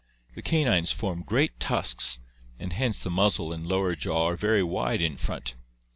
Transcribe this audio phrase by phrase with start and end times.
[0.33, 2.17] The canines form great tusks
[2.57, 5.57] and hence the muzzle and lower jaw are very wide in front.